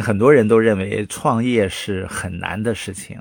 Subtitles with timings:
[0.00, 3.20] 很多人都认为创业是很难的事情，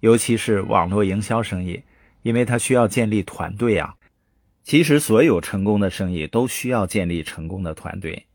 [0.00, 1.82] 尤其是网络营销生意，
[2.22, 3.94] 因为它需要建立团队啊。
[4.62, 8.26] 其实，所有成功的生意都需要建立成功的团队，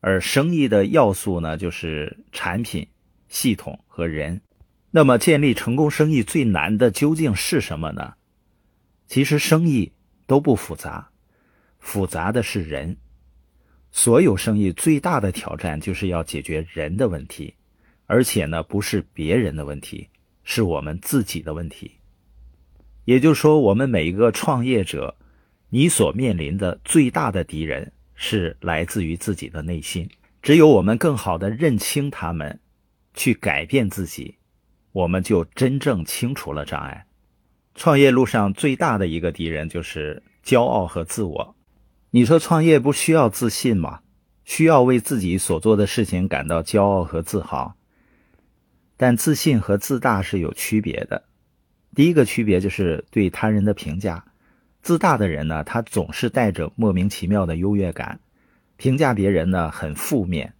[0.00, 2.86] 而生意的要素呢，就是产品、
[3.28, 4.40] 系统和人。
[4.90, 8.14] 那么，建立成功生意最难的究竟是什么呢？
[9.06, 9.92] 其实，生意
[10.26, 11.10] 都不复杂，
[11.78, 12.96] 复杂的是人。
[13.92, 17.54] 所有生意最大的挑战就是要解决人的问题，
[18.06, 20.08] 而且呢，不是别人的问题，
[20.44, 21.92] 是我们自己的问题。
[23.04, 25.16] 也就是说，我们每一个创业者，
[25.68, 30.08] 你所面临的最大的敌人是来自于自己的内心。
[30.42, 32.60] 只有我们更好的认清他们，
[33.14, 34.36] 去改变自己，
[34.92, 37.06] 我们就真正清除了障碍。
[37.74, 41.56] 创业路上最大的一个敌人就是骄傲和自我。
[42.12, 44.00] 你说创业不需要自信吗？
[44.44, 47.76] 需要为自己所做的事情感到骄傲和自豪。
[48.96, 51.22] 但自信和自大是有区别的。
[51.94, 54.24] 第一个区别就是对他人的评价。
[54.82, 58.18] 自大的人呢，他总是带着莫名其妙的优越感，
[58.76, 60.52] 评价别人呢很负面，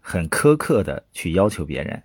[0.00, 2.02] 很苛刻的去要求别人。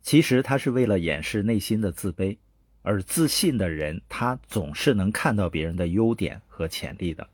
[0.00, 2.38] 其实他是为了掩饰内心的自卑。
[2.80, 7.28] 而自信的人，他总是能看到别人的优点和潜力的。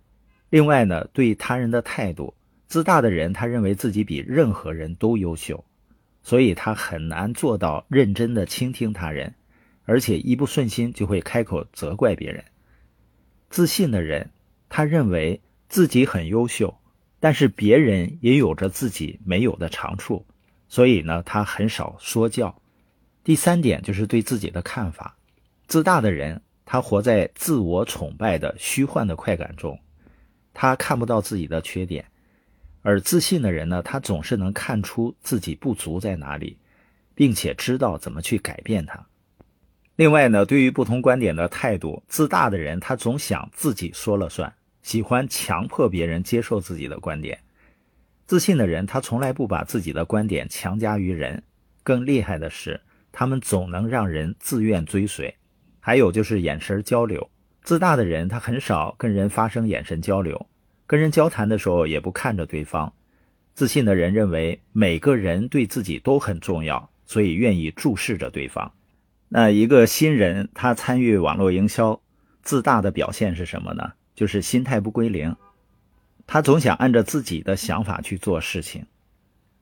[0.53, 2.34] 另外呢，对他人的态度，
[2.67, 5.64] 自大的人他认为自己比任何人都优秀，
[6.22, 9.34] 所以他很难做到认真的倾听他人，
[9.86, 12.45] 而且一不顺心就会开口责怪别人。
[13.48, 14.28] 自信的人，
[14.69, 16.77] 他认为自己很优秀，
[17.19, 20.27] 但是别人也有着自己没有的长处，
[20.69, 22.55] 所以呢，他很少说教。
[23.25, 25.17] 第三点就是对自己的看法，
[25.67, 29.80] 自大的人他活在自我崇拜的虚幻的快感中。
[30.55, 32.05] 他看不到自己的缺点，
[32.83, 36.58] 而自信的人呢，他总是能看出自己不足在哪里，
[37.14, 39.06] 并且知道怎么去改变它。
[39.97, 44.52] 另外呢，对于不同观点的态度，自大的人他总想自己说了算，
[44.83, 47.36] 喜欢强迫别人接受自己的观点；
[48.27, 51.42] 自信的人他从来不把自己的观点强加于人，
[51.83, 52.80] 更厉害的是，
[53.12, 55.35] 他们总能让人自愿追随。
[55.79, 57.29] 还有就是眼神交流。
[57.62, 60.46] 自大的人，他很少跟人发生眼神交流，
[60.86, 62.92] 跟人交谈的时候也不看着对方。
[63.55, 68.73] 自信的人认为每个人对自己都很重要，所以愿意注视着对方。
[69.28, 72.00] 那一个新人他参与网络营销，
[72.42, 73.92] 自大的表现是什么呢？
[74.14, 75.34] 就是心态不归零，
[76.27, 78.84] 他总想按照自己的想法去做事情。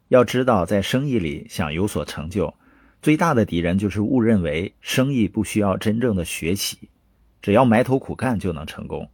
[0.08, 2.52] 要知道，在生意里想有所成就，
[3.00, 6.89] 最大的敌人就是误认为生意不需要真正的学习。
[7.42, 9.08] 只要埋头苦干就能成功，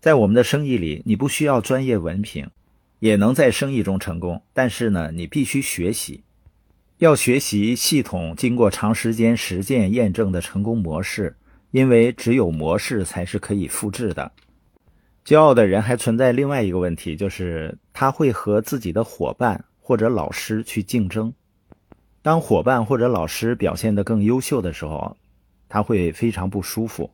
[0.00, 2.50] 在我们的生意里，你不需要专业文凭，
[2.98, 4.42] 也能在生意中成功。
[4.52, 6.22] 但是呢，你必须学习，
[6.98, 11.36] 要学习系统经过长时间实践验证的成功模式，
[11.70, 14.32] 因为只有模式才是可以复制的。
[15.24, 21.32] 骄傲的人还存在另外一个问题，就是他会和自己的伙伴或者老师去竞争。
[22.22, 25.16] 当伙伴或者老师表现得更优秀的时候，
[25.68, 27.10] 他会非常不舒服。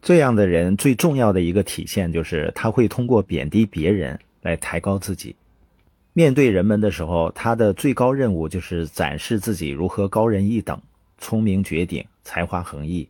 [0.00, 5.34] 这样的人最重要的一个体现就是他会通过贬低别人来抬高自己。
[6.12, 10.80] 面对人们的时候，他的最高任务就是展示自己如何高人一等、
[11.18, 13.08] 聪明绝顶、才华横溢。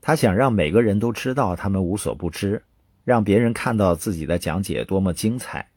[0.00, 2.60] 他想让每个人都知道他们无所不知，
[3.04, 5.68] 让别人看到自己的讲解多么精彩，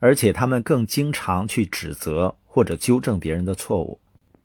[0.00, 4.00] 而且他们更经常去指责或者纠正别人的错误。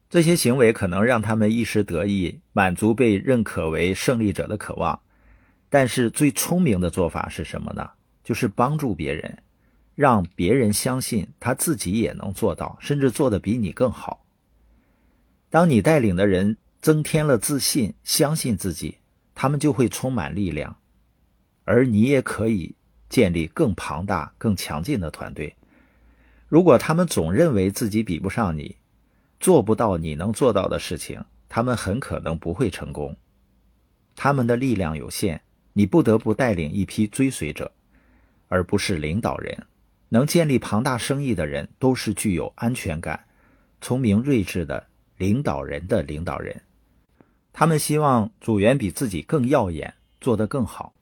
[0.09, 4.99] 这些行为可能让他们一时得意，满足被认可为胜利者的渴望。
[5.69, 7.89] 但是最聪明的做法是什么呢？
[8.23, 9.41] 就是帮助别人，
[9.95, 14.25] 让别人相信他自己也能做到，甚至做得比你更好。
[15.49, 18.97] 当你带领的人增添了自信，相信自己，
[19.33, 20.77] 他们就会充满力量，
[21.63, 22.75] 而你也可以
[23.09, 25.55] 建立更庞大、更强劲的团队。
[26.47, 28.75] 如果他们总认为自己比不上你，
[29.39, 33.15] 做不到你能做到的事情，他们很可能不会成功。
[34.15, 35.41] 他们的力量有限。
[35.77, 37.71] 你不得不带领一批追随者，
[38.47, 39.55] 而不是领导人。
[40.09, 43.23] 能建立庞大生意的人，都是具有安全感、
[43.79, 44.87] 聪明睿智的
[45.17, 46.59] 领导人的领导人。
[47.53, 50.95] 他们希望组员比自己更耀眼，做得更好。